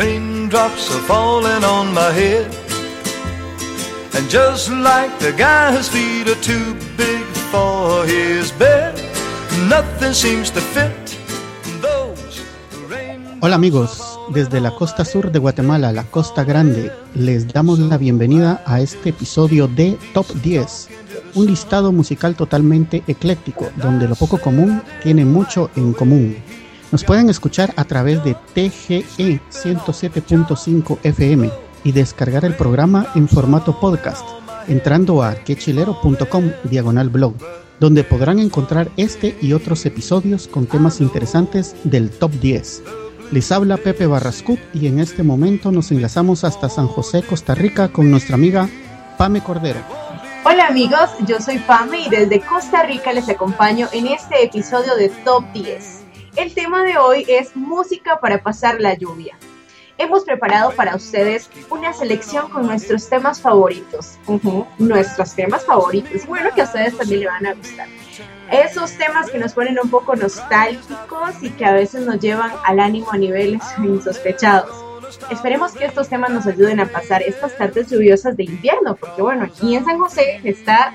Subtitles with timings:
[0.00, 2.46] raindrops are falling on my head.
[4.14, 8.94] And just like the guy whose feet are too big for his bed,
[9.68, 10.90] nothing seems to fit
[11.82, 12.42] those
[13.42, 18.62] Hola amigos, desde la costa sur de Guatemala, la costa grande, les damos la bienvenida
[18.66, 20.88] a este episodio de Top 10,
[21.34, 26.36] un listado musical totalmente ecléctico, donde lo poco común tiene mucho en común.
[26.92, 31.50] Nos pueden escuchar a través de TGE 107.5 FM
[31.84, 34.26] y descargar el programa en formato podcast
[34.68, 37.34] entrando a quechilero.com diagonal blog,
[37.78, 42.82] donde podrán encontrar este y otros episodios con temas interesantes del top 10.
[43.32, 47.88] Les habla Pepe Barrascut y en este momento nos enlazamos hasta San José, Costa Rica
[47.88, 48.68] con nuestra amiga
[49.18, 49.80] Pame Cordero.
[50.44, 55.08] Hola amigos, yo soy Pame y desde Costa Rica les acompaño en este episodio de
[55.24, 55.99] Top 10.
[56.36, 59.36] El tema de hoy es música para pasar la lluvia.
[59.98, 64.18] Hemos preparado para ustedes una selección con nuestros temas favoritos.
[64.78, 66.26] nuestros temas favoritos.
[66.26, 67.88] Bueno, que a ustedes también le van a gustar
[68.50, 72.80] esos temas que nos ponen un poco nostálgicos y que a veces nos llevan al
[72.80, 74.84] ánimo a niveles insospechados.
[75.30, 79.44] Esperemos que estos temas nos ayuden a pasar estas tardes lluviosas de invierno, porque bueno,
[79.44, 80.94] aquí en San José está,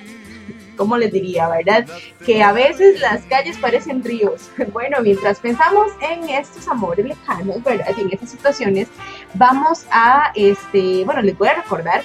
[0.75, 1.85] ¿cómo les diría, verdad?
[2.25, 4.49] Que a veces las calles parecen ríos.
[4.75, 7.85] Bueno, mientras pensamos en estos amores lejanos, ¿verdad?
[7.97, 8.89] Y en estas situaciones,
[9.35, 12.01] vamos a, este, bueno, les voy a recordar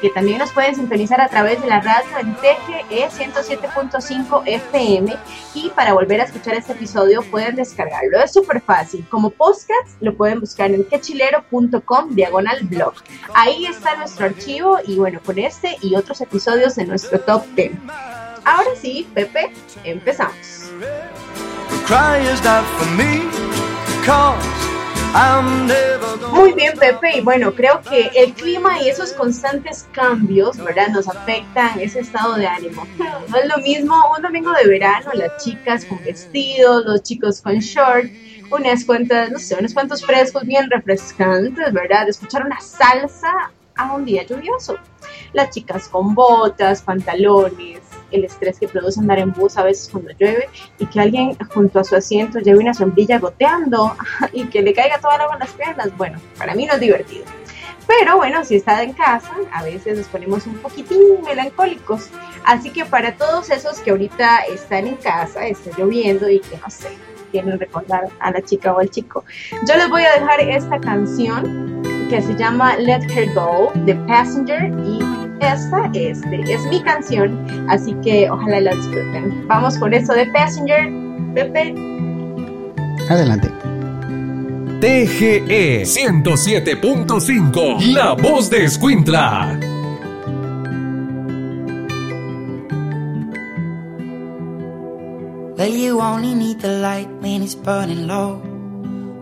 [0.00, 5.16] que también nos pueden sintonizar a través de la radio en TGE 107.5 FM
[5.54, 8.20] y para volver a escuchar este episodio pueden descargarlo.
[8.22, 9.06] Es súper fácil.
[9.08, 12.94] Como podcast lo pueden buscar en quechilero.com diagonal blog.
[13.34, 17.72] Ahí está nuestro archivo y bueno, con este y otros episodios de nuestro top 10.
[18.44, 19.52] Ahora sí, Pepe,
[19.84, 20.70] empezamos.
[26.32, 27.18] Muy bien, Pepe.
[27.18, 30.88] Y bueno, creo que el clima y esos constantes cambios, ¿verdad?
[30.88, 32.86] Nos afectan ese estado de ánimo.
[33.28, 37.58] No es lo mismo un domingo de verano, las chicas con vestidos, los chicos con
[37.58, 38.06] short,
[38.50, 42.08] unas cuantas, no sé, unos cuantos frescos bien refrescantes, ¿verdad?
[42.08, 44.76] Escuchar una salsa a un día lluvioso.
[45.32, 50.10] Las chicas con botas, pantalones, el estrés que produce andar en bus a veces cuando
[50.18, 50.48] llueve
[50.78, 53.96] y que alguien junto a su asiento lleve una sombrilla goteando
[54.32, 55.96] y que le caiga toda el agua en las piernas.
[55.96, 57.24] Bueno, para mí no es divertido.
[57.86, 62.08] Pero bueno, si está en casa, a veces nos ponemos un poquitín melancólicos.
[62.44, 66.70] Así que para todos esos que ahorita están en casa, está lloviendo y que no
[66.70, 66.90] sé,
[67.32, 69.24] quieren recordar a la chica o al chico,
[69.66, 74.70] yo les voy a dejar esta canción que se llama Let Her Go de Passenger
[74.84, 74.98] y
[75.40, 79.46] esta este, es mi canción, así que ojalá la disfruten.
[79.46, 80.90] Vamos con eso de Passenger.
[81.34, 81.72] Pepe.
[83.08, 83.48] Adelante.
[84.80, 89.56] TGE 107.5, la voz de Escuintla.
[95.56, 98.49] Well, you only need the light when it's burning low.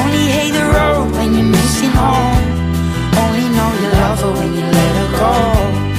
[0.00, 2.44] only hate the road when you're missing home.
[3.22, 5.91] Only know you love her when you let her go.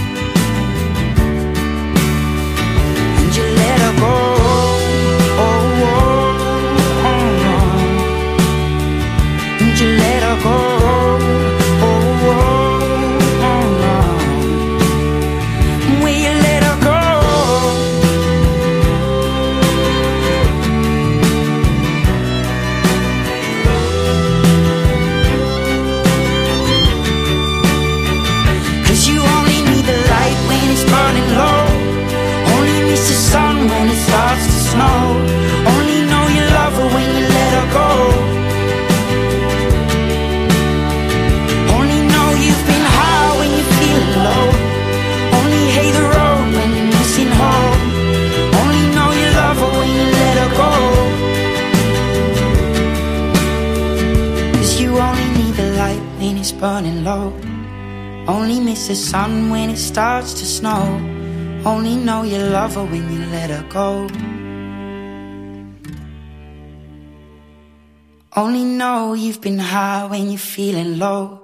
[69.13, 71.39] Know you've been high when you're feeling low.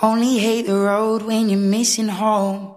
[0.00, 2.76] Only hate the road when you're missing home.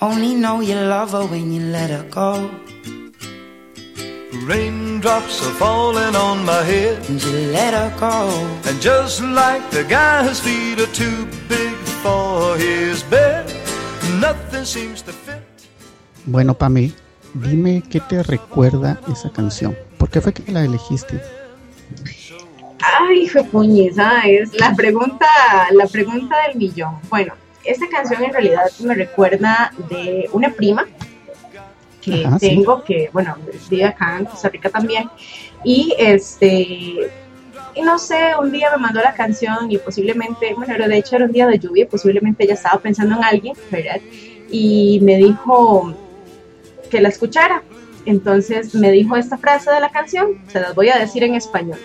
[0.00, 2.50] Only know you love her when you let her go.
[4.48, 6.96] Raindrops are falling on my head.
[7.10, 8.30] And you let her go.
[8.66, 13.44] And just like the guy whose feet are too big for his bed,
[14.20, 15.42] nothing seems to fit.
[16.24, 16.92] Bueno, Pame,
[17.34, 19.76] dime qué te recuerda esa canción.
[19.98, 21.20] ¿Por qué fue que la elegiste?
[23.00, 25.26] Ay, fue puñeza, es la pregunta,
[25.72, 26.96] la pregunta del millón.
[27.08, 27.34] Bueno,
[27.64, 30.86] esta canción en realidad me recuerda de una prima
[32.00, 32.48] que Ajá, sí.
[32.50, 33.36] tengo, que bueno,
[33.68, 35.10] vive acá en Costa Rica también,
[35.64, 36.48] y este,
[37.74, 41.16] y no sé, un día me mandó la canción y posiblemente, bueno, era- de hecho
[41.16, 44.00] era un día de lluvia, posiblemente ella estaba pensando en alguien, ¿verdad?
[44.50, 45.92] Y me dijo
[46.90, 47.62] que la escuchara.
[48.06, 51.80] Entonces me dijo esta frase de la canción, se las voy a decir en español.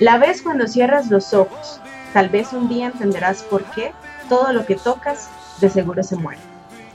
[0.00, 1.80] La ves cuando cierras los ojos,
[2.12, 3.92] tal vez un día entenderás por qué
[4.28, 6.40] todo lo que tocas de seguro se muere.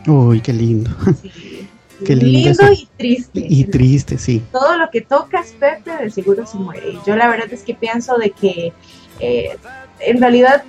[0.08, 0.92] Uy, qué lindo.
[1.22, 1.68] Sí.
[2.06, 3.46] Qué lindo Lindo y triste.
[3.48, 4.42] Y triste, sí.
[4.52, 6.90] todo lo que tocas, Pepe, de seguro se muere.
[6.90, 8.74] Y yo la verdad es que pienso de que
[9.20, 9.56] eh,
[10.00, 10.64] en realidad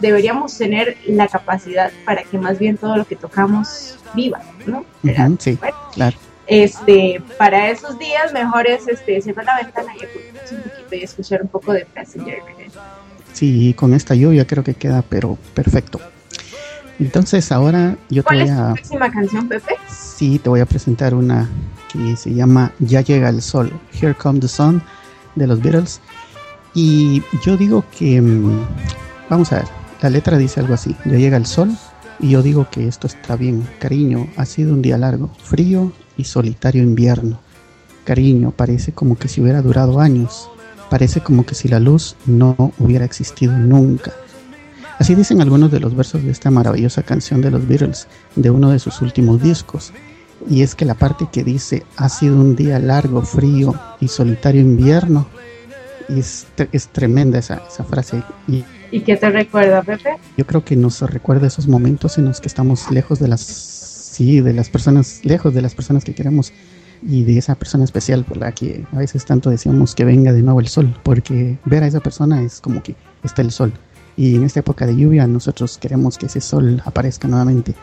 [0.00, 4.84] deberíamos tener la capacidad para que más bien todo lo que tocamos viva, ¿no?
[5.04, 6.16] Ujú, sí, Bueno, claro.
[6.50, 11.42] Este, para esos días mejor es este, cerrar la ventana y un poquito y escuchar
[11.42, 12.38] un poco de Passenger.
[13.32, 16.00] Sí, con esta lluvia creo que queda, pero perfecto.
[16.98, 19.74] Entonces ahora yo te ¿Cuál voy es tu próxima canción, Pepe?
[19.88, 21.48] sí, te voy a presentar una
[21.92, 24.82] que se llama Ya llega el sol, Here Come the Sun
[25.36, 26.00] de los Beatles.
[26.74, 28.66] Y yo digo que, mm,
[29.28, 29.68] vamos a ver,
[30.02, 31.70] la letra dice algo así, ya llega el sol
[32.18, 33.66] y yo digo que esto está bien.
[33.78, 37.40] Cariño, ha sido un día largo, frío y solitario invierno.
[38.04, 40.48] Cariño, parece como que si hubiera durado años.
[40.88, 44.12] Parece como que si la luz no hubiera existido nunca.
[44.98, 48.70] Así dicen algunos de los versos de esta maravillosa canción de los Beatles, de uno
[48.70, 49.92] de sus últimos discos.
[50.48, 54.60] Y es que la parte que dice, ha sido un día largo, frío y solitario
[54.60, 55.26] invierno,
[56.08, 58.22] es, es tremenda esa, esa frase.
[58.48, 60.16] Y ¿Y qué te recuerda, Pepe?
[60.36, 63.40] yo creo que nos recuerda esos momentos en los que estamos lejos de las,
[64.20, 66.52] sí, de las personas, lejos de las personas que queremos
[67.02, 70.42] y de esa persona especial por la que a veces tanto deseamos que venga de
[70.42, 73.72] nuevo el sol, porque ver a esa persona es como que está el sol.
[74.18, 77.74] Y en esta época de lluvia nosotros queremos que ese sol aparezca nuevamente.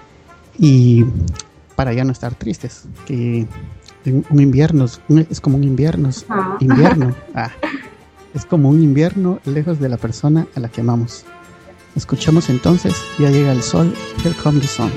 [0.60, 1.06] Y
[1.76, 3.48] para ya no estar tristes, que
[4.30, 6.58] un invierno es- como un invierno, Ah.
[6.60, 7.50] invierno, ah,
[8.36, 11.26] es como un invierno lejos de la persona a la que amamos.
[11.96, 13.92] Escuchamos entonces, ya llega el sol,
[14.24, 14.92] here comes the sun.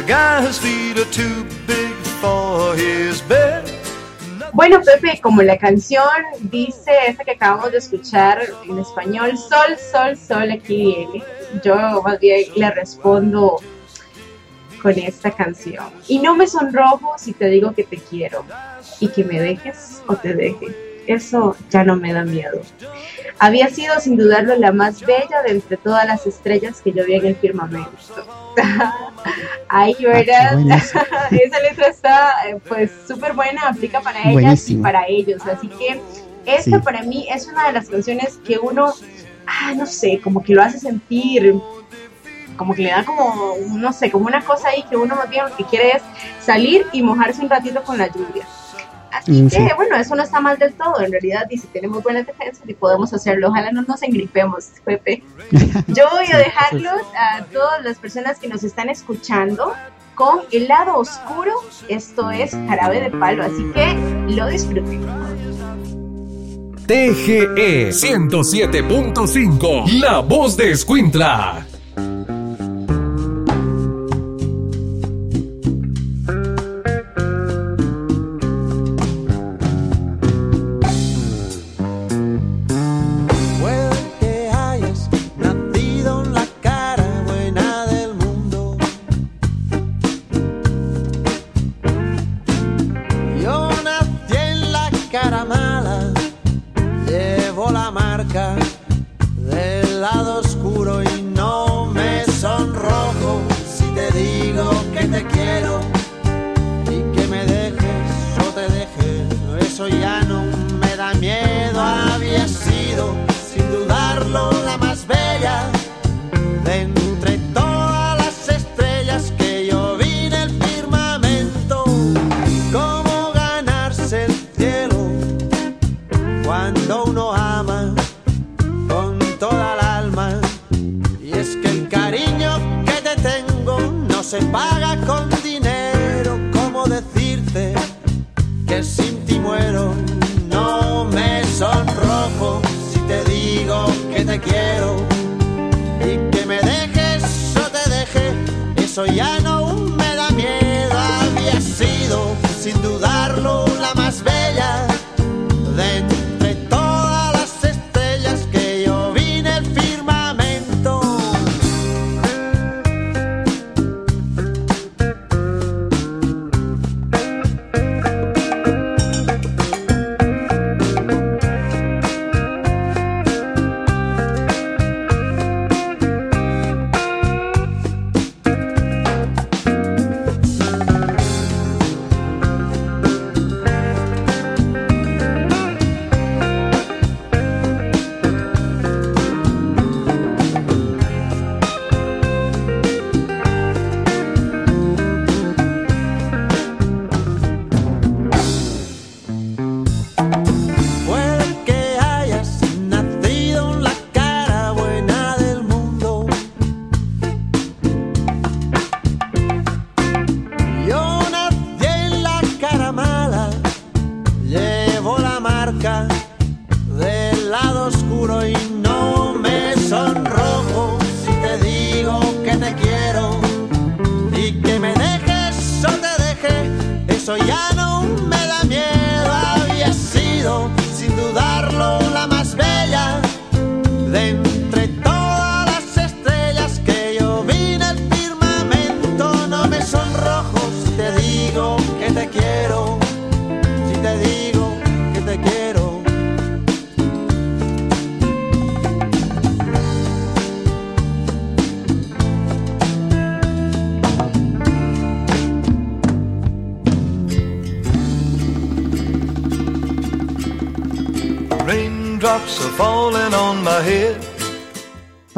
[0.00, 3.64] The guy, his feet are too big for his bed.
[4.52, 6.02] Bueno, Pepe, como la canción
[6.40, 11.24] dice, esta que acabamos de escuchar en español, Sol, Sol, Sol, aquí viene.
[11.62, 13.60] Yo más bien le respondo
[14.82, 15.90] con esta canción.
[16.08, 18.44] Y no me sonrojo si te digo que te quiero
[18.98, 20.89] y que me dejes o te deje.
[21.10, 22.60] Eso ya no me da miedo.
[23.40, 27.14] Había sido sin dudarlo la más bella de entre todas las estrellas que yo vi
[27.14, 27.90] en el firmamento.
[29.68, 30.52] Ay, ¿verdad?
[30.54, 31.02] buenísimo.
[31.32, 34.78] Esa letra está eh, pues súper buena, aplica para ellas Buenísimo.
[34.80, 35.42] y para ellos.
[35.46, 36.00] Así que
[36.46, 36.82] esta Sí.
[36.84, 38.92] para mí es una de las canciones que uno,
[39.46, 41.54] ah, no sé, como que lo hace sentir,
[42.56, 45.46] como que le da como, no sé, como una cosa ahí que uno más bien
[45.48, 46.02] lo que quiere es
[46.40, 48.46] salir y mojarse un ratito con la lluvia.
[49.12, 49.62] Así Mm, que, sí.
[49.76, 52.74] bueno, eso no está mal del todo, en realidad, y si tenemos buenas defensas y
[52.74, 55.22] podemos hacerlo, ojalá no nos engripemos, Pepe.
[55.88, 59.72] Yo voy a dejarlos a todas las personas que nos están escuchando
[60.14, 61.52] con el lado oscuro,
[61.88, 63.94] esto es jarabe de palo, así que
[64.34, 65.00] lo disfruten.
[66.86, 71.66] TGE 107.5, la voz de Escuintla.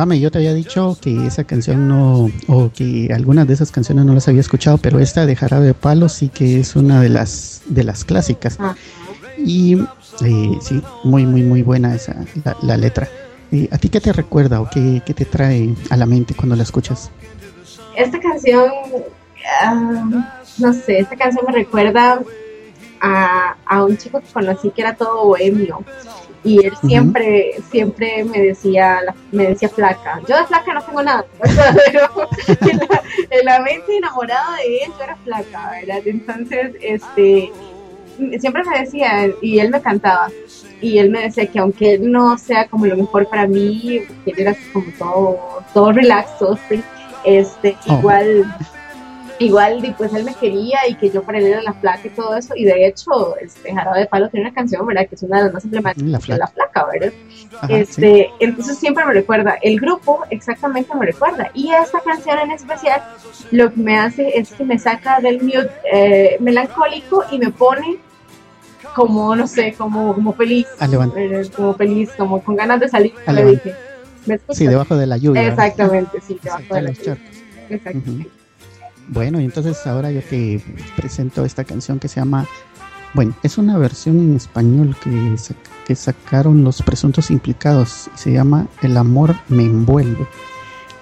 [0.02, 4.04] Pame, yo te había dicho que esa canción no, o que algunas de esas canciones
[4.04, 7.08] no las había escuchado, pero esta de Jarabe de Palo sí que es una de
[7.08, 8.58] las de las clásicas.
[9.38, 9.78] Y
[10.24, 13.08] eh, sí, muy, muy, muy buena esa, la, la letra.
[13.52, 16.56] Eh, ¿A ti qué te recuerda o qué, qué te trae a la mente cuando
[16.56, 17.12] la escuchas?
[17.94, 18.72] Esta canción,
[19.60, 20.24] ah,
[20.58, 22.20] no sé, esta canción me recuerda
[23.00, 25.84] a, a un chico que conocí que era todo bohemio.
[26.44, 29.00] Y él siempre, siempre me decía,
[29.30, 30.20] me decía flaca.
[30.28, 31.24] Yo de flaca no tengo nada,
[31.86, 32.08] pero
[32.46, 36.02] en la, en la mente enamorada de él yo era flaca, ¿verdad?
[36.04, 37.52] Entonces, este,
[38.40, 40.28] siempre me decía, y él me cantaba,
[40.80, 44.30] y él me decía que aunque él no sea como lo mejor para mí, que
[44.32, 45.38] él era como todo,
[45.72, 46.82] todo relax, todo free,
[47.24, 47.98] este, Oh.
[47.98, 48.56] igual,
[49.38, 52.36] igual, pues él me quería y que yo para él era la flaca y todo
[52.36, 55.06] eso, y de hecho, este, Jarabe de Palo tiene una canción, ¿verdad?
[55.08, 57.12] Que es una de las más emblemáticas La de la flaca, ¿verdad?
[57.54, 57.74] Ajá, sí.
[57.74, 61.50] este, entonces siempre me recuerda, el grupo exactamente me recuerda.
[61.54, 63.02] Y esta canción en especial
[63.50, 67.98] lo que me hace es que me saca del mute eh, melancólico y me pone
[68.94, 73.14] como, no sé, como, como feliz, eh, como feliz, como con ganas de salir.
[74.50, 75.48] Sí, debajo de la lluvia.
[75.48, 77.18] Exactamente, sí, debajo de la lluvia.
[77.68, 78.41] Exactamente.
[79.08, 80.62] Bueno, y entonces ahora yo te
[80.96, 82.46] presento esta canción que se llama,
[83.14, 85.36] bueno, es una versión en español que,
[85.86, 90.26] que sacaron los presuntos implicados se llama El amor me envuelve.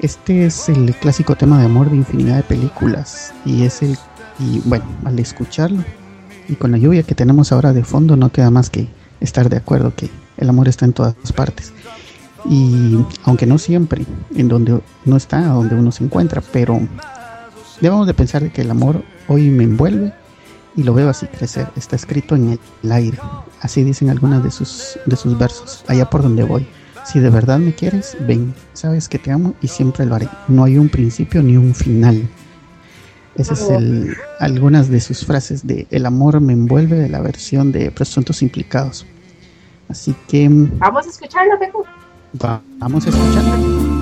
[0.01, 3.99] Este es el clásico tema de amor de infinidad de películas y es el
[4.39, 5.85] y bueno, al escucharlo
[6.49, 8.89] y con la lluvia que tenemos ahora de fondo no queda más que
[9.21, 11.73] estar de acuerdo que el amor está en todas partes.
[12.49, 16.81] Y aunque no siempre, en donde no está, donde uno se encuentra, pero
[17.81, 20.12] Debemos de pensar que el amor hoy me envuelve
[20.77, 21.69] y lo veo así crecer.
[21.77, 23.19] Está escrito en el aire.
[23.61, 25.85] Así dicen algunas de sus, de sus versos.
[25.88, 26.66] Allá por donde voy.
[27.05, 28.55] Si de verdad me quieres, ven.
[28.75, 30.29] Sabes que te amo y siempre lo haré.
[30.49, 32.29] No hay un principio ni un final.
[33.35, 37.73] Esa es el, algunas de sus frases de El amor me envuelve de la versión
[37.73, 39.07] de Presuntos Implicados.
[39.88, 41.53] Así que mm, Vamos a escucharlo,
[42.79, 44.00] vamos a escucharla.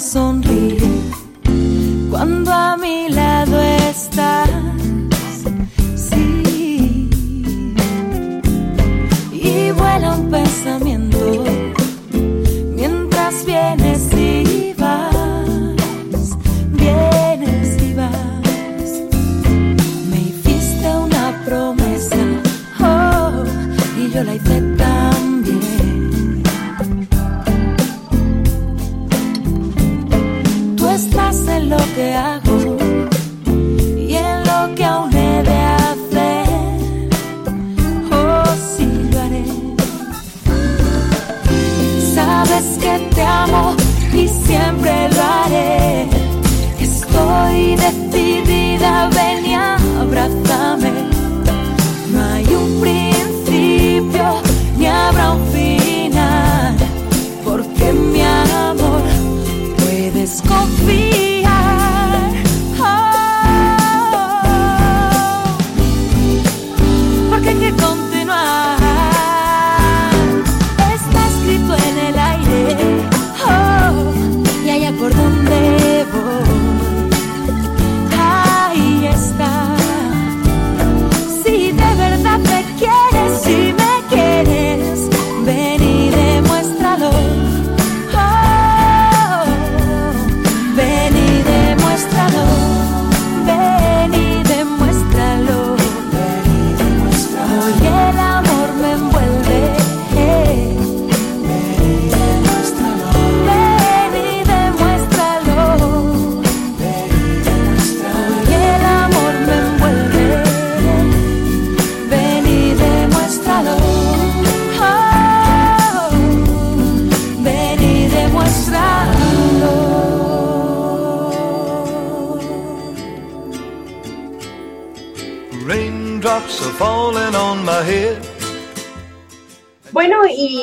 [0.00, 0.99] Sonríe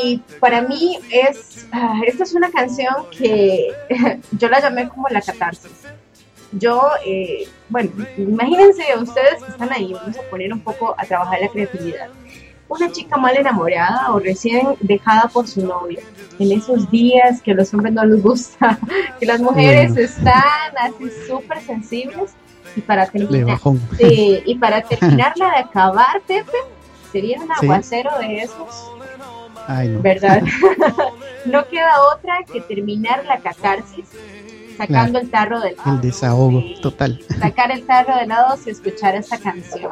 [0.07, 3.67] y para mí es, ah, esta es una canción que
[4.31, 5.83] yo la llamé como la catarsis.
[6.53, 11.41] Yo, eh, bueno, imagínense ustedes que están ahí, vamos a poner un poco a trabajar
[11.41, 12.07] la creatividad.
[12.69, 15.99] Una chica mal enamorada o recién dejada por su novio,
[16.39, 18.79] en esos días que a los hombres no les gusta,
[19.19, 22.33] que las mujeres están así súper sensibles,
[22.75, 23.59] y para terminar,
[23.97, 26.57] sí, y para terminarla de acabar, Pepe,
[27.11, 28.96] sería un aguacero de esos
[29.67, 30.01] Ay, no.
[30.01, 30.41] ¿verdad?
[31.45, 34.06] no queda otra que terminar la catarsis
[34.77, 35.95] sacando el tarro del lado.
[35.95, 37.19] El desahogo total.
[37.39, 39.91] Sacar el tarro de lado y escuchar esta canción.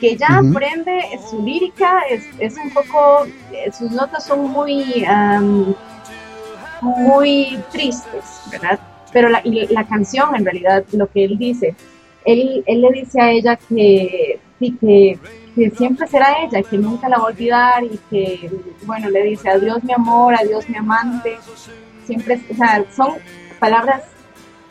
[0.00, 5.06] Que ya aprende su lírica, es, es un poco, eh, sus notas son muy,
[6.80, 8.80] muy tristes, ¿verdad?
[9.12, 11.76] Pero la, y la canción, en realidad, lo que él dice,
[12.24, 15.18] él, él le dice a ella que, sí, que,
[15.54, 18.50] que siempre será ella, que nunca la va a olvidar y que,
[18.82, 21.38] bueno, le dice adiós mi amor, adiós mi amante.
[22.06, 23.14] Siempre, o sea, son
[23.58, 24.02] palabras,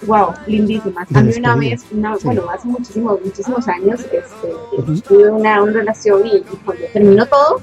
[0.06, 1.08] wow, lindísimas.
[1.16, 2.26] A mí una vez, una, sí.
[2.26, 5.02] bueno, hace muchísimos, muchísimos años, este, Ujú.
[5.02, 7.62] tuve una, una relación y, y cuando terminó todo,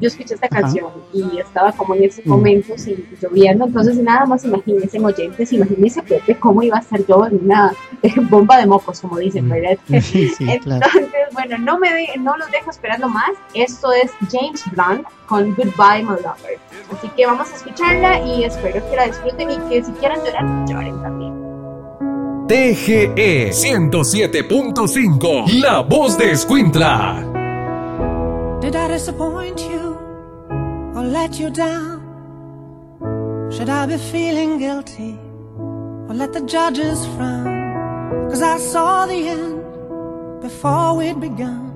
[0.00, 0.60] yo escuché esta Ajá.
[0.62, 2.30] canción y estaba como en esos Mm.
[2.30, 7.00] momentos y lloviendo, entonces nada más imagínense en oyentes, imagínense Pepe cómo iba a estar
[7.06, 9.50] yo en una eh, bomba de mocos, como dicen, Mm.
[9.50, 9.78] ¿verdad?
[10.02, 10.86] Sí, sí, claro.
[10.94, 13.30] Entonces, bueno, no me de- no los dejo esperando más.
[13.54, 16.58] Esto es James Blunt con Goodbye My Lover.
[16.96, 20.44] Así que vamos a escucharla y espero que la disfruten y que si quieren llorar,
[20.68, 21.30] lloren también.
[22.48, 27.24] TGE 107.5, la voz de Escuintla.
[28.60, 29.79] Did I disappoint you
[31.10, 31.98] let you down?
[33.50, 35.18] Should I be feeling guilty
[36.08, 38.28] or let the judges frown?
[38.30, 41.66] Cause I saw the end before we'd begun.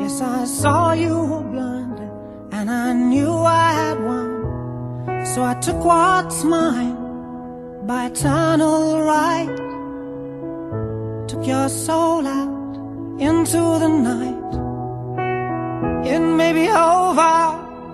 [0.00, 2.10] Yes, I saw you were blinded
[2.52, 5.24] and I knew I had won.
[5.24, 9.56] So I took what's mine by eternal right.
[11.28, 12.74] Took your soul out
[13.20, 14.50] into the night.
[16.12, 17.67] It may be over,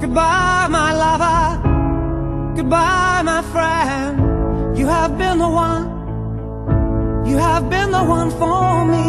[0.00, 2.54] Goodbye, my lover.
[2.56, 4.78] Goodbye, my friend.
[4.78, 7.26] You have been the one.
[7.26, 9.06] You have been the one for me.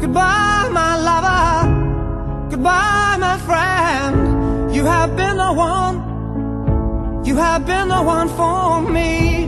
[0.00, 2.50] Goodbye, my lover.
[2.50, 4.74] Goodbye, my friend.
[4.74, 7.24] You have been the one.
[7.24, 9.46] You have been the one for me.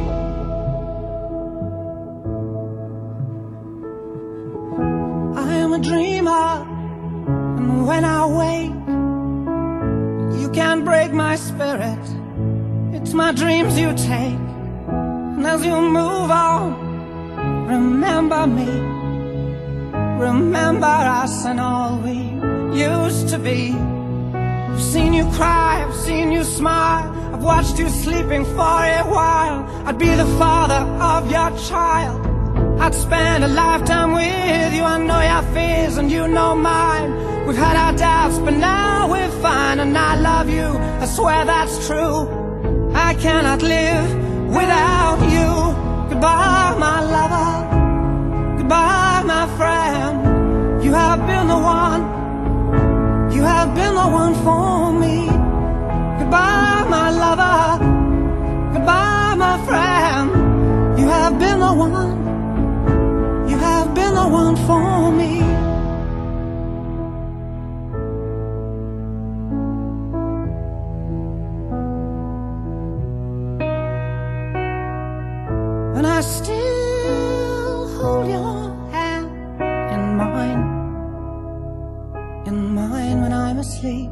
[5.36, 6.64] I am a dreamer,
[7.58, 8.87] and when I wake,
[10.36, 11.98] you can't break my spirit.
[12.92, 14.42] It's my dreams you take,
[15.36, 18.98] and as you move on, remember me.
[20.18, 22.18] Remember us and all we
[22.76, 23.72] used to be.
[23.72, 27.14] I've seen you cry, I've seen you smile.
[27.34, 29.64] I've watched you sleeping for a while.
[29.86, 32.26] I'd be the father of your child.
[32.80, 34.82] I'd spend a lifetime with you.
[34.82, 37.37] I know your fears and you know mine.
[37.48, 39.80] We've had our doubts, but now we're fine.
[39.80, 40.66] And I love you,
[41.02, 42.28] I swear that's true.
[42.92, 44.08] I cannot live
[44.48, 45.48] without you.
[46.10, 48.58] Goodbye, my lover.
[48.58, 50.84] Goodbye, my friend.
[50.84, 52.02] You have been the one.
[53.32, 55.28] You have been the one for me.
[56.18, 57.82] Goodbye, my lover.
[58.74, 60.98] Goodbye, my friend.
[61.00, 63.48] You have been the one.
[63.48, 64.97] You have been the one for me.
[76.18, 79.30] I still hold your hand
[79.94, 80.64] in mine,
[82.44, 84.10] in mine when I'm asleep.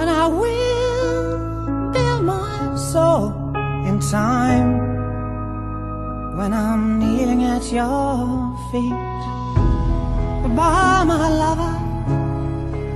[0.00, 3.28] And I will build my soul
[3.86, 4.70] in time
[6.36, 8.98] when I'm kneeling at your feet.
[10.42, 11.76] Goodbye, my lover.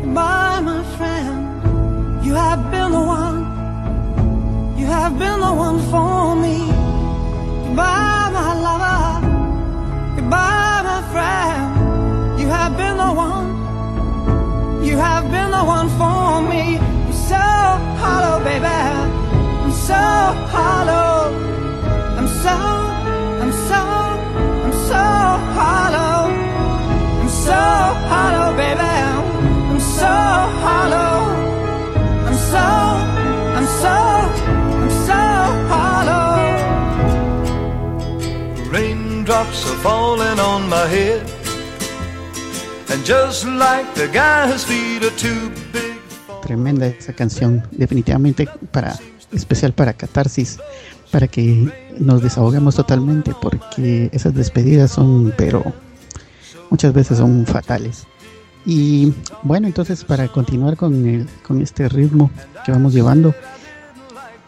[0.03, 2.25] Goodbye, my friend.
[2.27, 3.39] You have been the one.
[4.77, 6.86] You have been the one for me.
[7.67, 9.27] Goodbye, my lover.
[10.17, 12.41] Goodbye, my friend.
[12.41, 13.49] You have been the one.
[14.85, 16.79] You have been the one for me.
[16.79, 17.43] I'm so
[18.03, 18.67] hollow, baby.
[18.67, 20.01] I'm so
[20.55, 21.35] hollow.
[22.19, 22.57] I'm so,
[23.43, 23.81] I'm so,
[24.65, 25.03] I'm so
[25.59, 26.23] hollow.
[27.21, 27.63] I'm so
[28.13, 28.95] hollow, baby.
[29.71, 30.13] I'm so
[30.65, 31.19] hollow.
[32.27, 32.65] I'm so,
[33.59, 34.16] I'm so.
[46.43, 48.97] Tremenda esa canción, definitivamente para
[49.33, 50.59] especial para catarsis,
[51.11, 55.65] para que nos desahogamos totalmente, porque esas despedidas son, pero
[56.71, 58.05] muchas veces son fatales.
[58.65, 62.31] Y bueno, entonces para continuar con, el- con este ritmo
[62.65, 63.35] que vamos llevando,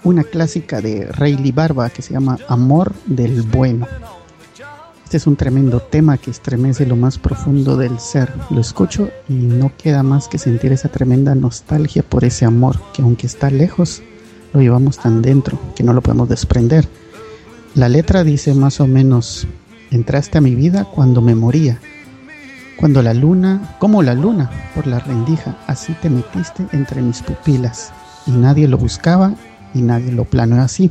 [0.05, 3.87] una clásica de Rayleigh Barba que se llama Amor del Bueno.
[5.09, 8.31] Este es un tremendo tema que estremece lo más profundo del ser.
[8.51, 13.01] Lo escucho y no queda más que sentir esa tremenda nostalgia por ese amor que
[13.01, 14.03] aunque está lejos,
[14.53, 16.87] lo llevamos tan dentro que no lo podemos desprender.
[17.75, 19.47] La letra dice más o menos,
[19.91, 21.81] entraste a mi vida cuando me moría,
[22.79, 27.95] cuando la luna, como la luna, por la rendija, así te metiste entre mis pupilas,
[28.27, 29.33] y nadie lo buscaba
[29.73, 30.91] y nadie lo planeó así.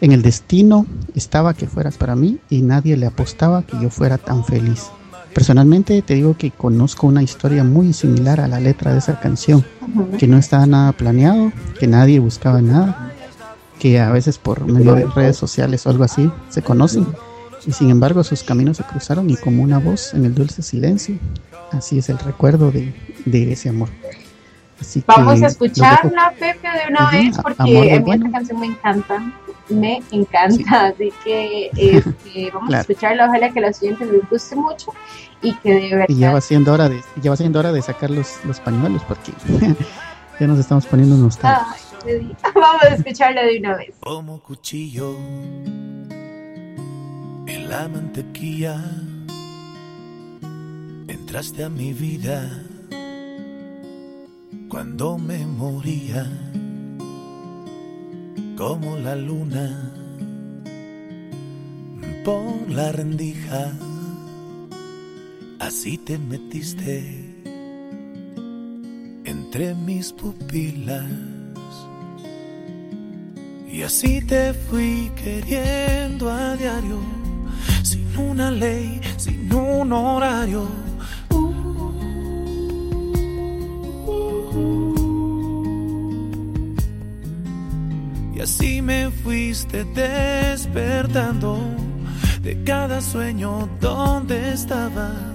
[0.00, 4.16] En el destino estaba que fueras para mí y nadie le apostaba que yo fuera
[4.16, 4.86] tan feliz.
[5.34, 9.64] Personalmente te digo que conozco una historia muy similar a la letra de esa canción,
[10.18, 13.12] que no estaba nada planeado, que nadie buscaba nada,
[13.78, 17.06] que a veces por medio de redes sociales o algo así se conocen
[17.66, 21.16] y sin embargo sus caminos se cruzaron y como una voz en el dulce silencio,
[21.72, 22.94] así es el recuerdo de,
[23.26, 23.88] de ese amor.
[24.80, 28.26] Así Vamos que a escucharla, Pepe, de una vez, porque a mí Bueno.
[28.26, 29.32] esta canción me encanta.
[29.68, 33.26] Me encanta, así que este, vamos a escucharla.
[33.26, 34.92] Ojalá que a los oyentes les guste mucho
[35.42, 36.06] y que de verdad.
[36.08, 39.02] Y ya va siendo hora de, ya va siendo hora de sacar los, los pañuelos
[39.04, 39.32] porque
[40.40, 41.86] ya nos estamos poniendo nostálgicos.
[42.04, 43.92] Di- Vamos a escucharla de una vez.
[44.00, 45.14] como cuchillo
[47.46, 48.82] en la mantequilla.
[51.06, 52.48] Entraste a mi vida
[54.70, 56.24] cuando me moría,
[58.56, 59.92] como la luna
[62.24, 63.72] por la rendija.
[65.58, 66.96] Así te metiste
[69.24, 71.04] entre mis pupilas.
[73.72, 77.00] Y así te fui queriendo a diario,
[77.82, 80.79] sin una ley, sin un horario.
[89.50, 91.58] Fuiste despertando
[92.40, 95.29] de cada sueño donde estabas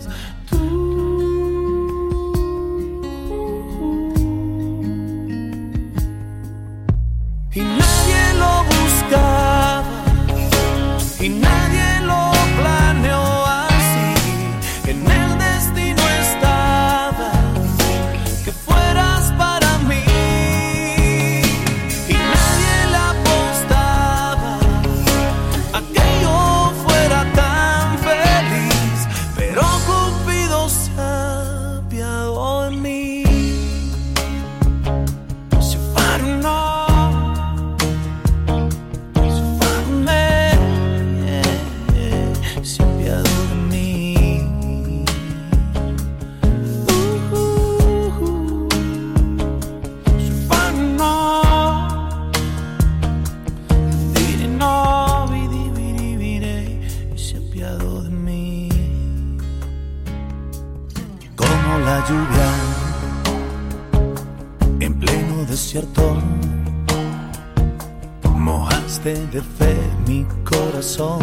[68.35, 69.75] Mojaste de fe
[70.07, 71.19] mi corazón,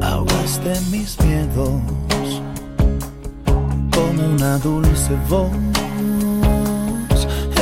[0.00, 1.80] ahogaste mis miedos
[3.94, 5.50] como una dulce voz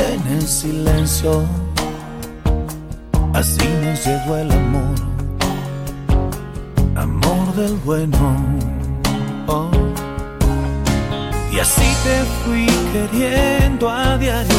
[0.07, 1.43] en el silencio.
[3.33, 4.95] Así nos llegó el amor,
[6.95, 8.35] amor del bueno.
[9.47, 9.69] Oh.
[11.51, 14.57] Y así te fui queriendo a diario,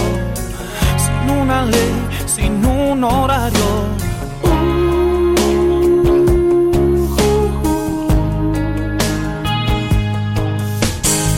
[1.31, 1.95] una ley,
[2.27, 3.71] sin un horario.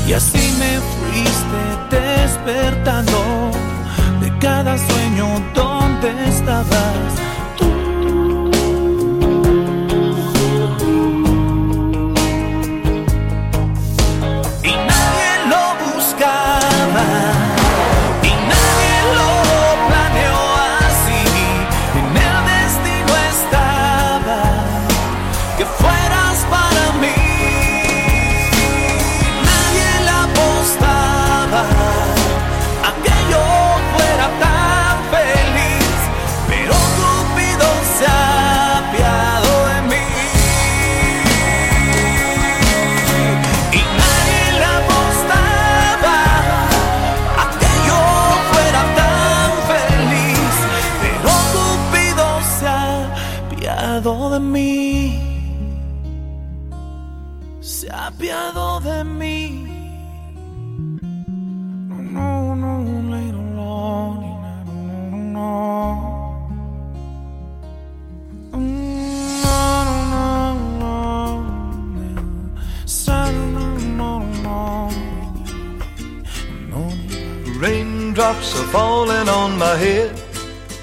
[0.07, 1.61] Y así me fuiste
[1.97, 3.51] despertando
[4.21, 7.12] de cada sueño donde estabas.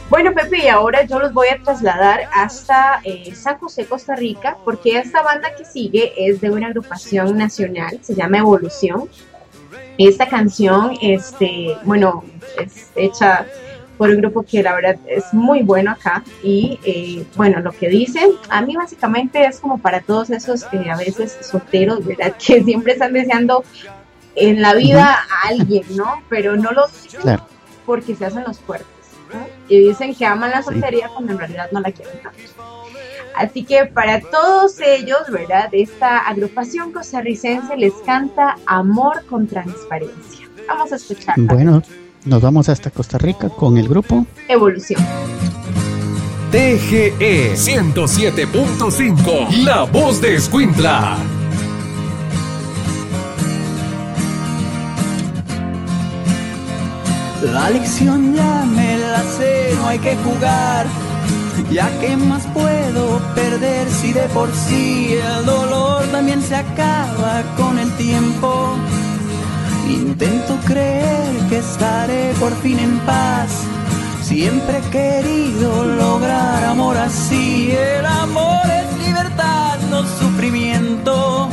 [0.10, 4.58] Bueno, Pepe, y ahora yo los voy a trasladar hasta eh, San José, Costa Rica,
[4.66, 9.08] porque esta banda que sigue es de una agrupación nacional, se llama Evolución.
[9.98, 12.24] Esta canción, este, bueno,
[12.58, 13.46] es hecha
[14.00, 17.90] por un grupo que la verdad es muy bueno acá y eh, bueno, lo que
[17.90, 22.34] dicen, a mí básicamente es como para todos esos eh, a veces solteros, ¿verdad?
[22.44, 23.66] Que siempre están deseando
[24.36, 26.24] en la vida a alguien, ¿no?
[26.30, 27.46] Pero no lo dicen Claro.
[27.86, 28.88] porque se hacen los fuertes.
[29.34, 29.46] ¿no?
[29.68, 32.40] Y dicen que aman la soltería cuando en realidad no la quieren tanto.
[33.36, 35.68] Así que para todos ellos, ¿verdad?
[35.74, 40.48] Esta agrupación costarricense les canta Amor con Transparencia.
[40.70, 41.84] Vamos a escuchar Bueno,
[42.30, 44.26] nos vamos hasta Costa Rica con el grupo.
[44.48, 45.06] Evolución.
[46.52, 51.18] TGE 107.5, la voz de Escuintla.
[57.44, 60.88] La lección ya me la sé, no hay que jugar.
[61.72, 67.78] Ya que más puedo perder si de por sí el dolor también se acaba con
[67.78, 68.76] el tiempo.
[69.90, 73.50] Intento creer que estaré por fin en paz.
[74.22, 77.72] Siempre he querido lograr amor así.
[77.72, 81.50] El amor es libertad, no sufrimiento.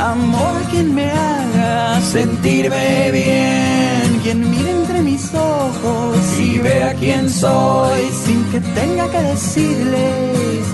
[0.00, 8.00] Amor quien me haga sentirme bien, quien mire entre mis ojos y vea quién soy
[8.24, 10.66] sin que tenga que decirles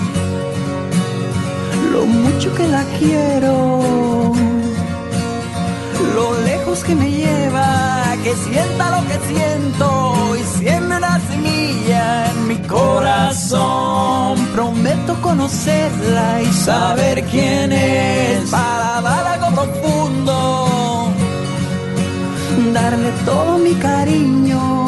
[1.96, 4.32] lo mucho que la quiero,
[6.14, 12.48] lo lejos que me lleva, que sienta lo que siento y siembre una semilla en
[12.48, 14.38] mi corazón.
[14.54, 21.08] Prometo conocerla y saber quién es para dar algo profundo,
[22.72, 24.86] darle todo mi cariño.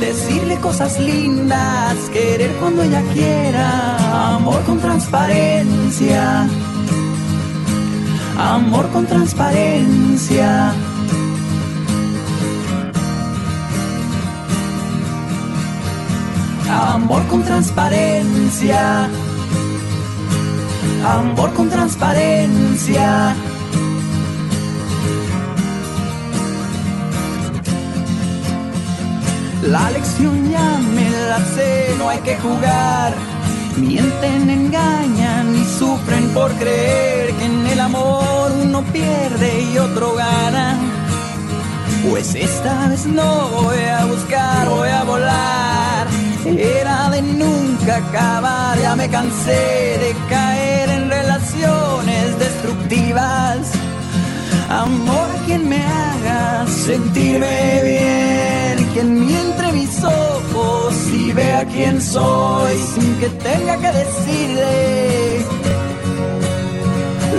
[0.00, 6.46] Decirle cosas lindas, querer cuando ella quiera, amor con transparencia,
[8.38, 10.72] amor con transparencia.
[16.70, 19.08] Amor con transparencia.
[21.04, 23.34] Amor con transparencia.
[29.62, 33.25] La lección ya me la sé, no hay que jugar.
[33.76, 40.78] Mienten, engañan y sufren por creer que en el amor uno pierde y otro gana.
[42.08, 46.06] Pues esta vez no voy a buscar, voy a volar.
[46.44, 53.72] Era de nunca acabar, ya me cansé de caer en relaciones destructivas.
[54.70, 63.14] Amor quien me haga sentirme bien, quien miente mis ojos y vea quién soy sin
[63.20, 65.44] que tenga que decirle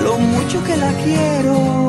[0.03, 1.87] lo mucho que la quiero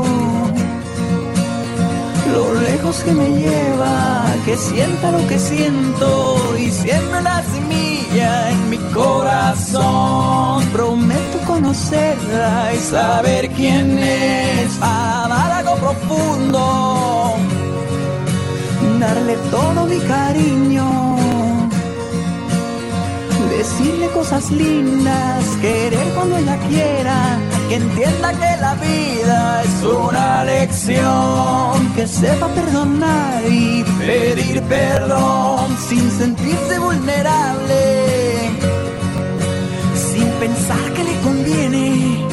[2.33, 8.71] lo lejos que me lleva, que sienta lo que siento y siempre una semilla en
[8.71, 10.65] mi corazón.
[10.73, 17.37] Prometo conocerla y saber quién es, dar algo profundo,
[18.99, 21.17] darle todo mi cariño.
[23.51, 27.39] Decirle cosas lindas, querer cuando ella quiera,
[27.69, 36.09] que entienda que la vida es una lección, que sepa perdonar y pedir perdón sin
[36.11, 38.51] sentirse vulnerable,
[40.13, 42.25] sin pensar que le conviene,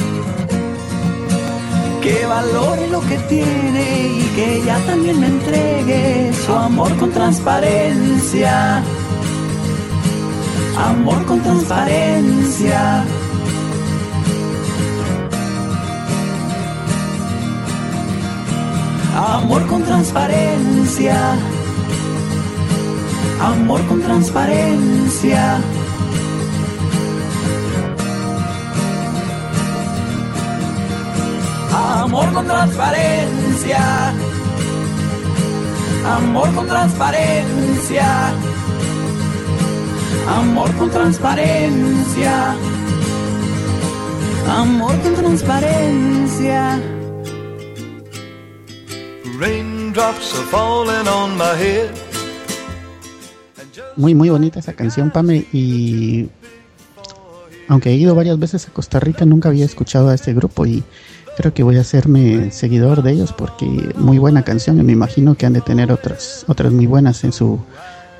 [2.05, 3.85] que valore lo que tiene
[4.19, 8.83] y que ella también me entregue su amor con transparencia.
[10.77, 13.03] Amor con transparencia.
[19.17, 21.17] Amor con transparencia.
[23.41, 25.59] Amor con transparencia.
[32.05, 34.13] Amor con transparencia.
[36.05, 38.31] Amor con transparencia.
[40.37, 42.55] Amor con transparencia.
[44.47, 46.79] amor con transparencia.
[49.39, 51.89] Raindrops are falling on my head.
[53.95, 55.47] Muy, muy bonita esa canción, Pame.
[55.51, 56.29] Y
[57.67, 60.83] aunque he ido varias veces a Costa Rica, nunca había escuchado a este grupo y
[61.37, 63.65] creo que voy a hacerme seguidor de ellos porque
[63.95, 67.31] muy buena canción y me imagino que han de tener otras, otras muy buenas en
[67.31, 67.59] su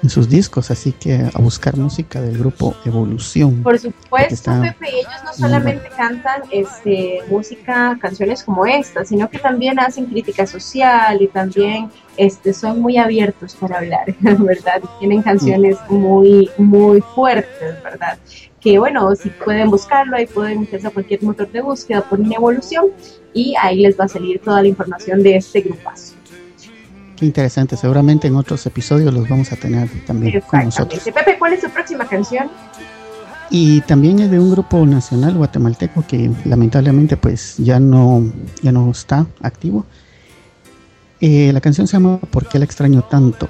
[0.05, 3.63] en sus discos, así que a buscar música del grupo Evolución.
[3.63, 9.79] Por supuesto, Pepe, ellos no solamente cantan este, música, canciones como esta, sino que también
[9.79, 14.81] hacen crítica social y también este, son muy abiertos para hablar, ¿verdad?
[14.99, 18.19] Tienen canciones muy, muy fuertes, ¿verdad?
[18.65, 22.85] Que bueno, si pueden buscarlo, ahí pueden meterse a cualquier motor de búsqueda, ponen Evolución
[23.31, 26.15] y ahí les va a salir toda la información de este grupazo.
[27.15, 30.99] Qué interesante, seguramente en otros episodios los vamos a tener también con nosotros.
[31.03, 32.49] Pepe, ¿cuál es su próxima canción?
[33.51, 38.23] Y también es de un grupo nacional guatemalteco que lamentablemente pues ya no,
[38.63, 39.85] ya no está activo.
[41.21, 43.47] Eh, la canción se llama ¿Por qué la extraño tanto?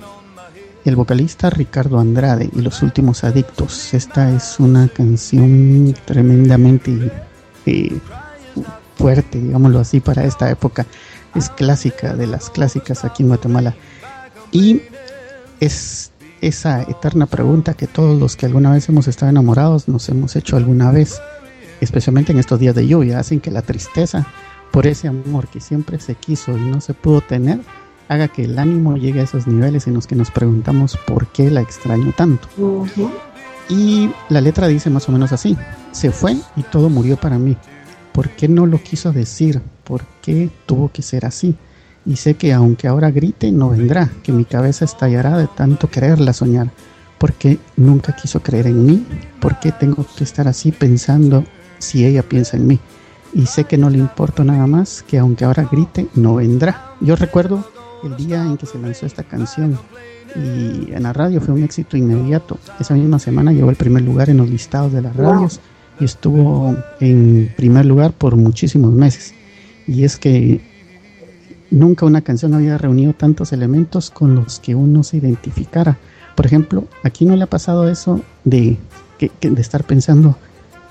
[0.86, 3.94] El vocalista Ricardo Andrade y los últimos adictos.
[3.96, 7.12] Esta es una canción tremendamente
[7.66, 7.98] eh,
[8.96, 10.86] fuerte, digámoslo así, para esta época
[11.34, 13.76] es clásica de las clásicas aquí en Guatemala.
[14.52, 14.84] Y
[15.60, 16.12] es
[16.42, 20.56] esa eterna pregunta que todos los que alguna vez hemos estado enamorados nos hemos hecho
[20.56, 21.20] alguna vez,
[21.82, 24.28] especialmente en estos días de lluvia, hacen que la tristeza
[24.72, 27.60] por ese amor que siempre se quiso y no se pudo tener,
[28.08, 31.50] haga que el ánimo llegue a esos niveles en los que nos preguntamos por qué
[31.50, 32.48] la extraño tanto.
[33.70, 35.58] Y la letra dice más o menos así,
[35.92, 37.58] se fue y todo murió para mí.
[38.12, 39.62] ¿Por qué no lo quiso decir?
[39.84, 41.56] ¿Por qué tuvo que ser así?
[42.06, 46.34] Y sé que aunque ahora grite, no vendrá, que mi cabeza estallará de tanto quererla
[46.34, 46.70] soñar.
[47.18, 49.06] ¿Por qué nunca quiso creer en mí?
[49.40, 51.44] ¿Por qué tengo que estar así pensando
[51.80, 52.80] si ella piensa en mí?
[53.34, 56.94] Y sé que no le importa nada más, que aunque ahora grite, no vendrá.
[57.02, 57.68] Yo recuerdo
[58.08, 59.78] el día en que se lanzó esta canción
[60.36, 62.58] y en la radio fue un éxito inmediato.
[62.80, 65.60] Esa misma semana llegó el primer lugar en los listados de las radios
[66.00, 69.34] y estuvo en primer lugar por muchísimos meses.
[69.88, 70.62] Y es que
[71.72, 75.98] nunca una canción había reunido tantos elementos con los que uno se identificara.
[76.36, 78.78] Por ejemplo, aquí no le ha pasado eso de,
[79.20, 80.38] de estar pensando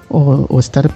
[0.08, 0.90] o, estar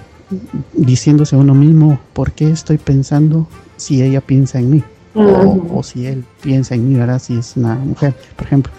[0.73, 3.47] diciéndose a uno mismo por qué estoy pensando
[3.77, 4.83] si ella piensa en mí
[5.13, 7.19] o, o, si él piensa en mí, ¿verdad?
[7.19, 8.71] Si es una mujer, por ejemplo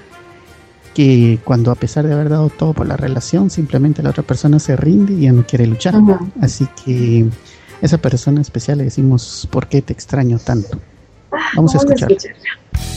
[0.94, 4.58] que cuando a pesar de haber dado todo por la relación, simplemente la otra persona
[4.58, 5.94] se rinde y ya no quiere luchar.
[6.40, 7.26] Así que
[7.80, 10.80] esa persona especial le decimos, ¿por qué te extraño tanto?
[11.54, 12.08] Vamos, a escuchar.
[12.08, 12.89] tanto y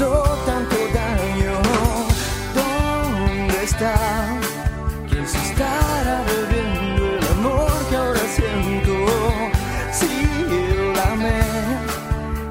[0.00, 1.60] hizo tanto daño?
[2.54, 3.94] ¿Dónde está?
[5.10, 8.94] ¿Quién se estará bebiendo el amor que ahora siento?
[9.92, 11.42] Si sí, la amé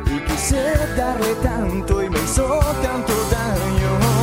[0.06, 0.62] y quise
[0.96, 4.19] darle tanto y me hizo tanto daño.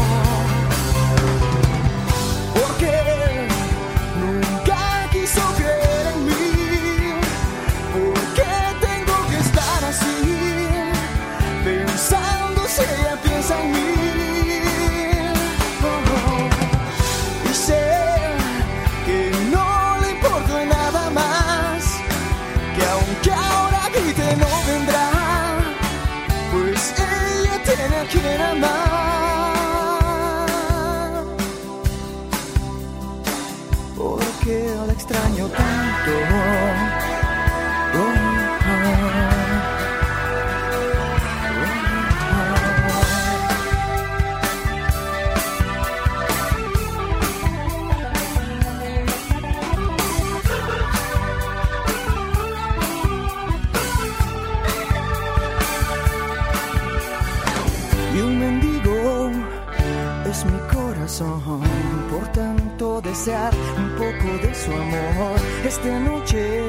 [64.39, 65.37] De su amor.
[65.65, 66.61] Esta noche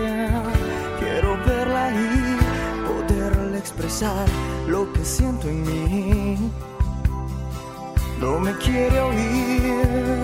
[0.99, 2.37] quiero verla y
[2.87, 4.25] poderle expresar
[4.67, 6.51] lo que siento en mí.
[8.19, 10.16] No me quiere oír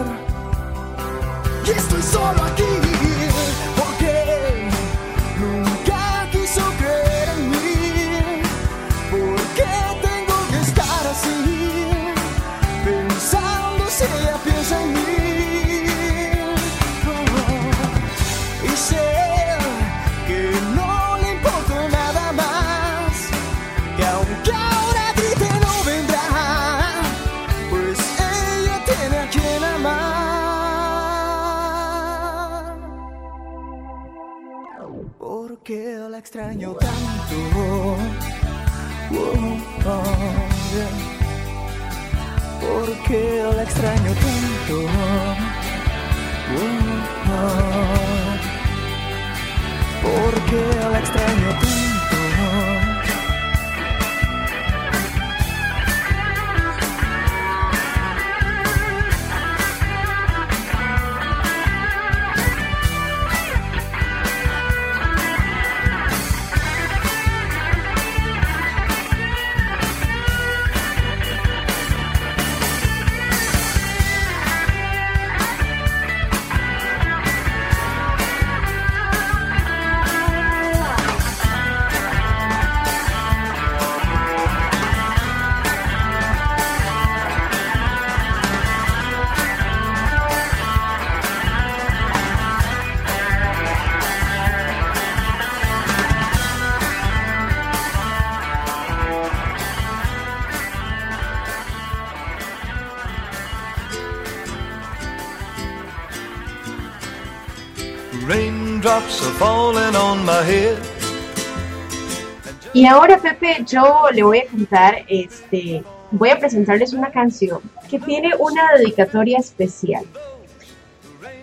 [112.73, 117.99] Y ahora, Pepe, yo le voy a contar, este, voy a presentarles una canción que
[117.99, 120.03] tiene una dedicatoria especial.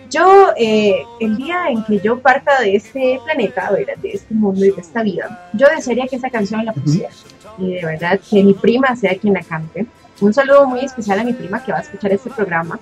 [0.09, 3.95] Yo, eh, el día en que yo parta de este planeta, ¿verdad?
[4.01, 7.09] de este mundo y de esta vida, yo desearía que esa canción la pusiera.
[7.57, 9.85] Y de verdad, que mi prima sea quien la cante.
[10.19, 12.77] Un saludo muy especial a mi prima que va a escuchar este programa.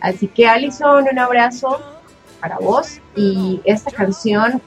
[0.00, 1.80] Así que, Alison, un abrazo
[2.40, 2.98] para vos.
[3.14, 4.60] Y esta canción,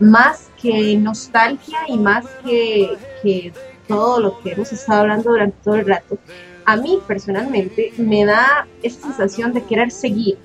[0.00, 3.52] más que nostalgia y más que, que
[3.86, 6.18] todo lo que hemos estado hablando durante todo el rato,
[6.64, 10.38] a mí personalmente me da esa sensación de querer seguir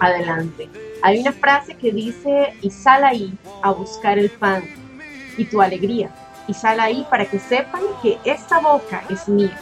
[0.00, 0.68] adelante.
[1.02, 4.64] Hay una frase que dice, y sal ahí a buscar el pan
[5.38, 6.10] y tu alegría,
[6.48, 9.56] y sal ahí para que sepan que esta boca es mía.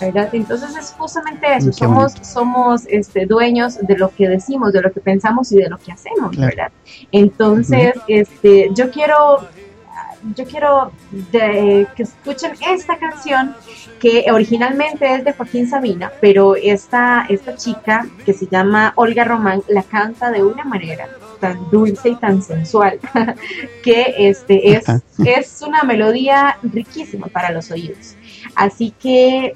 [0.00, 0.28] ¿Verdad?
[0.32, 4.92] Entonces es justamente eso, Qué somos, somos este, dueños de lo que decimos, de lo
[4.92, 6.52] que pensamos y de lo que hacemos, Claro.
[6.54, 6.72] ¿verdad?
[7.12, 9.46] Entonces, este, yo quiero,
[10.34, 10.92] yo quiero
[11.32, 13.54] de- que escuchen esta canción
[14.00, 19.62] que originalmente es de Joaquín Sabina, pero esta, esta chica que se llama Olga Román
[19.68, 21.08] la canta de una manera
[21.40, 22.98] tan dulce y tan sensual
[23.82, 24.84] que este es,
[25.24, 28.16] es una melodía riquísima para los oídos.
[28.54, 29.54] Así que,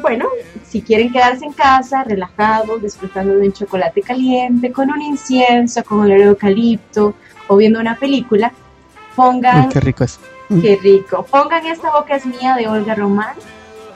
[0.00, 0.28] bueno,
[0.64, 6.10] si quieren quedarse en casa, relajados, disfrutando de un chocolate caliente, con un incienso, con
[6.10, 7.14] el eucalipto
[7.48, 8.52] o viendo una película,
[9.14, 10.18] pongan qué rico es.
[10.60, 11.24] Qué rico.
[11.30, 13.34] Pongan esta boca es mía de Olga Román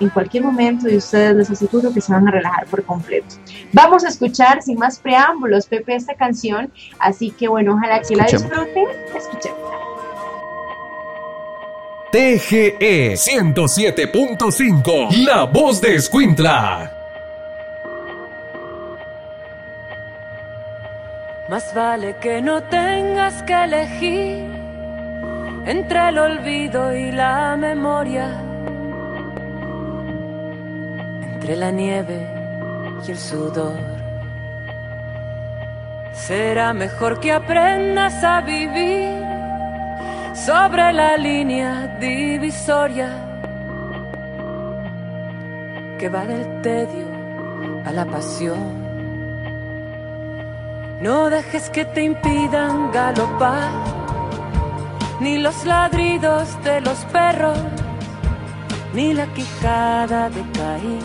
[0.01, 3.36] en cualquier momento y ustedes les aseguro que se van a relajar por completo.
[3.72, 6.72] Vamos a escuchar sin más preámbulos, Pepe, esta canción.
[6.99, 8.86] Así que bueno, ojalá que la disfruten.
[9.14, 9.86] Escuchemos.
[12.11, 16.92] TGE 107.5, La Voz de Escuintla.
[21.48, 24.44] Más vale que no tengas que elegir
[25.66, 28.40] entre el olvido y la memoria,
[31.24, 32.24] entre la nieve
[33.04, 33.80] y el sudor.
[36.12, 39.26] Será mejor que aprendas a vivir
[40.47, 43.11] sobre la línea divisoria
[45.99, 47.07] que va del tedio
[47.84, 48.62] a la pasión.
[51.01, 53.72] No dejes que te impidan galopar,
[55.18, 57.59] ni los ladridos de los perros,
[58.94, 61.03] ni la quijada de Caín,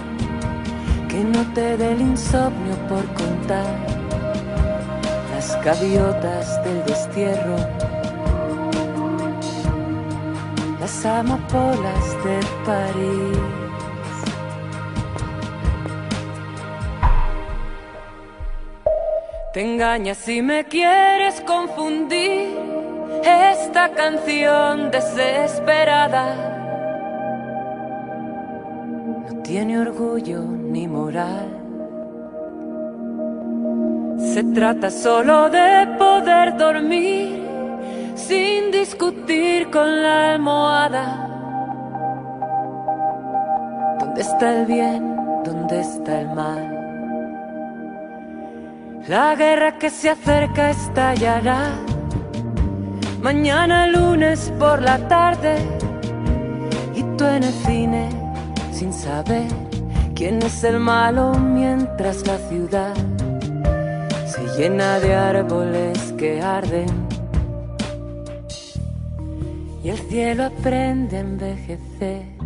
[1.09, 3.73] que no te dé el insomnio por contar
[5.33, 7.57] las gaviotas del destierro,
[10.91, 13.37] las amapolas de París.
[19.53, 22.57] Te engañas si me quieres confundir
[23.23, 26.25] esta canción desesperada.
[29.27, 31.47] No tiene orgullo ni moral.
[34.17, 37.50] Se trata solo de poder dormir
[38.16, 41.28] sin discutir con la almohada.
[43.99, 45.16] ¿Dónde está el bien?
[45.43, 46.82] ¿Dónde está el mal?
[49.07, 51.72] La guerra que se acerca estallará.
[53.22, 55.55] Mañana lunes por la tarde.
[56.95, 58.09] Y tú en el cine
[58.72, 59.47] sin saber
[60.16, 62.93] quién es el malo mientras la ciudad
[64.32, 67.11] se llena de árboles que arden.
[69.84, 72.41] Y el cielo aprende a envejecer.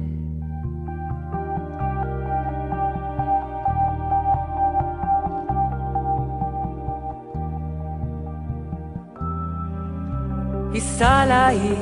[10.75, 11.77] y sal ahí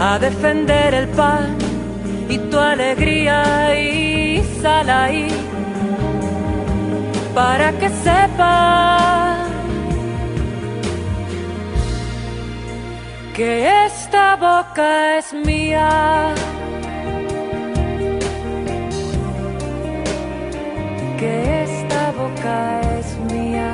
[0.00, 1.58] a defender el pan
[2.28, 5.28] y tu alegría y sal ahí
[7.34, 9.19] para que sepa
[13.34, 16.34] que esta boca es mía.
[21.18, 23.72] Que esta boca es mía.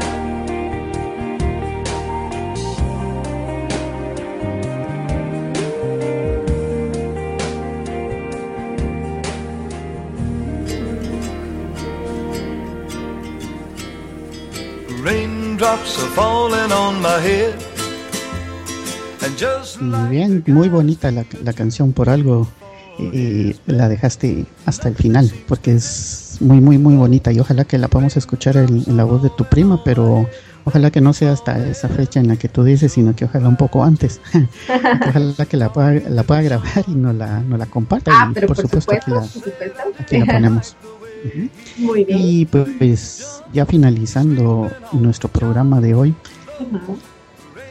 [15.03, 17.66] Raindrops are falling on my head.
[19.81, 22.49] Muy bien, muy bonita la, la canción por algo.
[22.99, 27.77] eh, la dejaste hasta el final porque es muy muy muy bonita y ojalá que
[27.77, 30.27] la podamos escuchar en, en la voz de tu prima pero
[30.65, 33.49] ojalá que no sea hasta esa fecha en la que tú dices sino que ojalá
[33.51, 34.23] un poco antes
[35.09, 38.35] ojalá que la pueda, la pueda grabar y no la, no la comparta Ah, y
[38.35, 39.37] pero por, por supuesto, supuesto, aquí,
[39.99, 40.77] la, aquí la ponemos
[41.27, 41.49] Ujú.
[41.85, 42.19] Muy bien.
[42.19, 46.15] y pues ya finalizando nuestro programa de hoy
[46.61, 46.97] Ujú.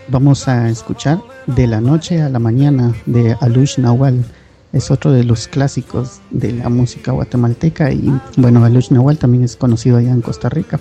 [0.08, 4.24] Vamos a escuchar De la noche a la mañana de Alush Nahual.
[4.72, 9.56] Es otro de los clásicos de la música guatemalteca y bueno, Alush Nahual también es
[9.56, 10.80] conocido allá en Costa Rica.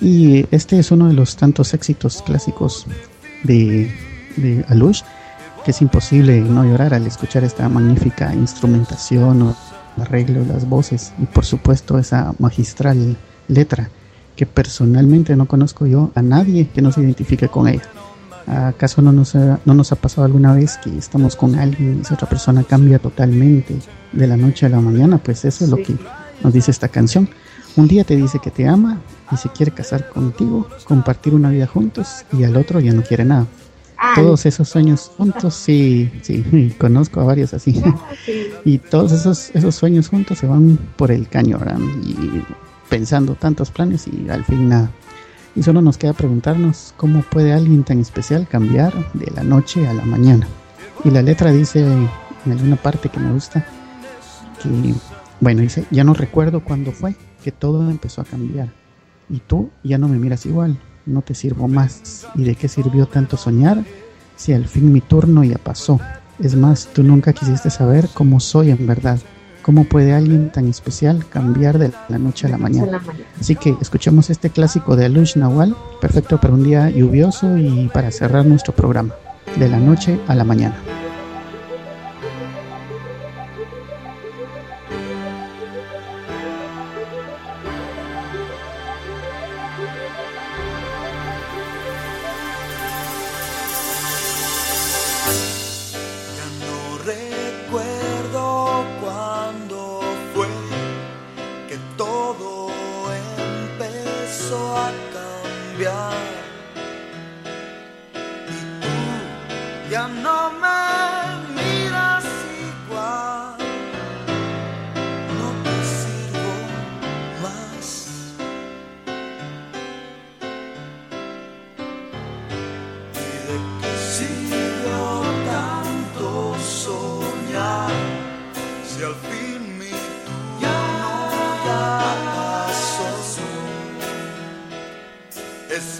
[0.00, 2.86] Y este es uno de los tantos éxitos clásicos
[3.44, 3.90] de,
[4.36, 5.02] de Alush
[5.64, 9.56] que es imposible no llorar al escuchar esta magnífica instrumentación o
[9.96, 13.16] arreglo las voces y por supuesto esa magistral
[13.48, 13.88] letra
[14.36, 17.82] que personalmente no conozco yo a nadie que no se identifique con ella.
[18.46, 22.00] ¿Acaso no nos, ha, no nos ha pasado alguna vez que estamos con alguien y
[22.02, 23.76] esa otra persona cambia totalmente
[24.12, 25.18] de la noche a la mañana?
[25.18, 25.96] Pues eso es lo que
[26.42, 27.28] nos dice esta canción.
[27.76, 29.00] Un día te dice que te ama
[29.32, 33.24] y se quiere casar contigo, compartir una vida juntos y al otro ya no quiere
[33.24, 33.46] nada.
[33.98, 37.82] Ay, Todos esos sueños juntos, sí, sí, conozco a varios así.
[38.24, 38.46] sí.
[38.64, 41.78] Y todos esos, esos sueños juntos se van por el caño, ¿verdad?
[42.04, 42.42] Y
[42.88, 44.90] pensando tantos planes y al fin nada.
[45.56, 49.94] Y solo nos queda preguntarnos cómo puede alguien tan especial cambiar de la noche a
[49.94, 50.46] la mañana.
[51.02, 53.66] Y la letra dice en alguna parte que me gusta
[54.62, 54.94] que,
[55.40, 58.68] bueno, dice, ya no recuerdo cuándo fue que todo empezó a cambiar.
[59.30, 62.26] Y tú ya no me miras igual, no te sirvo más.
[62.34, 63.82] ¿Y de qué sirvió tanto soñar
[64.36, 65.98] si al fin mi turno ya pasó?
[66.38, 69.18] Es más, tú nunca quisiste saber cómo soy en verdad.
[69.66, 73.02] ¿Cómo puede alguien tan especial cambiar de la noche a la mañana?
[73.40, 78.12] Así que escuchemos este clásico de Alush Nahual, perfecto para un día lluvioso y para
[78.12, 79.16] cerrar nuestro programa,
[79.58, 80.76] de la noche a la mañana.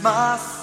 [0.06, 0.55] Es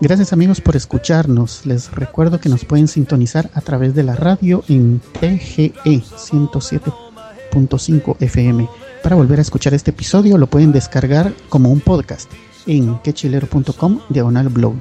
[0.00, 1.66] Gracias amigos por escucharnos.
[1.66, 8.68] Les recuerdo que nos pueden sintonizar a través de la radio en TGE 107.5 FM.
[9.02, 12.30] Para volver a escuchar este episodio lo pueden descargar como un podcast
[12.66, 14.74] en quechilero.com diagonal blog.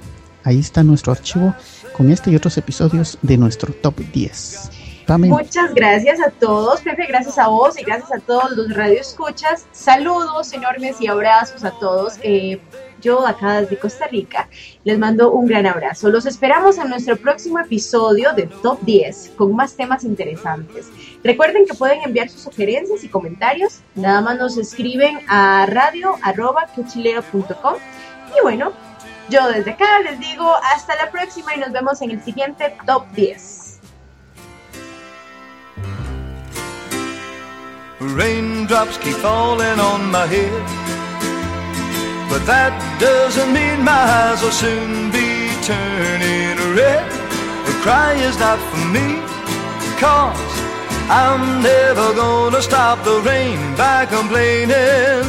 [0.44, 1.56] Ahí está nuestro archivo
[1.96, 4.77] con este y otros episodios de nuestro top 10.
[5.16, 9.66] Muchas gracias a todos, Pepe, gracias a vos y gracias a todos los radioescuchas.
[9.72, 12.16] Saludos enormes y abrazos a todos.
[12.24, 12.60] Eh,
[13.02, 14.50] yo acá desde Costa Rica
[14.84, 16.10] les mando un gran abrazo.
[16.10, 20.90] Los esperamos en nuestro próximo episodio de Top 10 con más temas interesantes.
[21.24, 23.80] Recuerden que pueden enviar sus sugerencias y comentarios.
[23.96, 27.76] Nada más nos escriben a radio.quechilero.com.
[28.38, 28.74] Y bueno,
[29.30, 33.06] yo desde acá les digo hasta la próxima y nos vemos en el siguiente Top
[33.14, 33.67] 10.
[38.00, 40.54] Raindrops keep falling on my head.
[42.30, 47.10] But that doesn't mean my eyes will soon be turning red.
[47.66, 49.18] The cry is not for me,
[49.98, 50.38] cause
[51.10, 55.26] I'm never gonna stop the rain by complaining,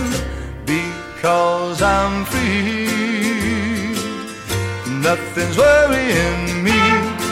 [0.66, 3.96] because I'm free.
[5.00, 7.27] Nothing's worrying me.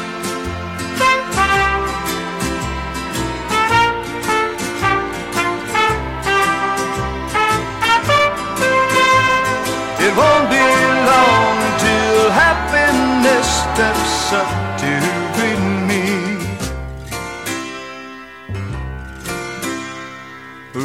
[10.17, 10.67] Won't be
[11.13, 14.51] long till happiness steps up
[14.81, 14.91] to
[15.37, 16.05] greet me.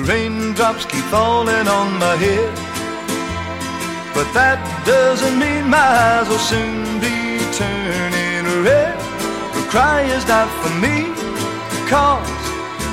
[0.10, 2.54] Raindrops keep falling on my head,
[4.14, 9.00] but that doesn't mean my eyes will soon be turning red.
[9.56, 10.98] The cry is not for me,
[11.90, 12.28] cause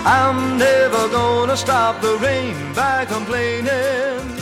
[0.04, 4.37] I'm never gonna stop the rain by complaining.